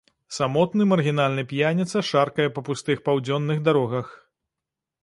Самотны 0.35 0.87
маргінальны 0.91 1.43
п'яніца 1.51 2.03
шаркае 2.09 2.47
па 2.57 2.61
пустых 2.71 2.97
паўдзённых 3.11 3.65
дарогах. 3.71 4.07